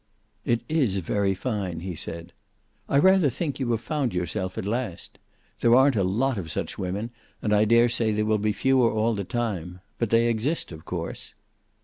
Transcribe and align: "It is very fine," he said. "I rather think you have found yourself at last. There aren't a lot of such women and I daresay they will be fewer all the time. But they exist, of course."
"It 0.45 0.61
is 0.67 0.97
very 0.97 1.35
fine," 1.35 1.81
he 1.81 1.93
said. 1.93 2.33
"I 2.89 2.97
rather 2.97 3.29
think 3.29 3.59
you 3.59 3.69
have 3.69 3.81
found 3.81 4.15
yourself 4.15 4.57
at 4.57 4.65
last. 4.65 5.19
There 5.59 5.75
aren't 5.75 5.95
a 5.95 6.03
lot 6.03 6.39
of 6.39 6.49
such 6.49 6.79
women 6.79 7.11
and 7.39 7.53
I 7.53 7.65
daresay 7.65 8.11
they 8.11 8.23
will 8.23 8.39
be 8.39 8.51
fewer 8.51 8.89
all 8.91 9.13
the 9.13 9.23
time. 9.23 9.79
But 9.99 10.09
they 10.09 10.25
exist, 10.27 10.71
of 10.71 10.85
course." 10.85 11.35